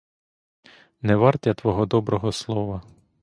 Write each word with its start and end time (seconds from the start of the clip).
Не 1.09 1.15
варт 1.25 1.45
я 1.51 1.53
твого 1.61 1.85
доброго 1.85 2.31
слова. 2.31 2.81